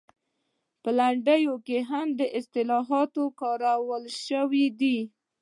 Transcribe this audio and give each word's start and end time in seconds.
په 0.81 0.89
لنډیو 0.97 1.55
کې 1.65 1.77
هم 1.89 2.07
اصطلاحات 2.39 3.15
کارول 3.41 4.03
شوي 4.27 4.65
دي 4.79 4.97